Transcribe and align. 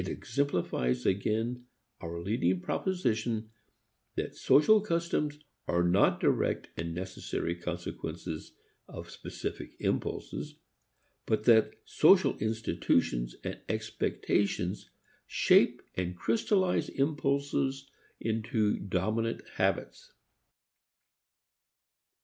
It 0.01 0.09
exemplifies 0.09 1.05
again 1.05 1.67
our 1.99 2.19
leading 2.19 2.59
proposition 2.61 3.51
that 4.15 4.33
social 4.33 4.81
customs 4.81 5.37
are 5.67 5.83
not 5.83 6.19
direct 6.19 6.69
and 6.75 6.95
necessary 6.95 7.55
consequences 7.55 8.51
of 8.89 9.11
specific 9.11 9.73
impulses, 9.79 10.55
but 11.27 11.43
that 11.43 11.75
social 11.85 12.35
institutions 12.39 13.35
and 13.43 13.61
expectations 13.69 14.89
shape 15.27 15.83
and 15.93 16.15
crystallize 16.15 16.89
impulses 16.89 17.87
into 18.19 18.79
dominant 18.79 19.43
habits. 19.57 20.13